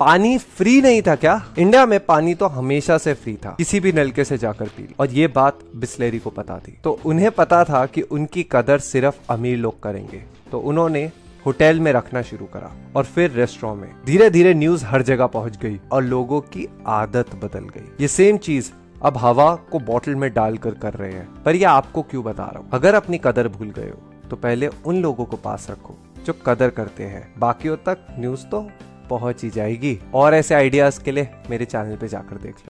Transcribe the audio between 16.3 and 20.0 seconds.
की आदत बदल गई। ये सेम चीज़ अब हवा को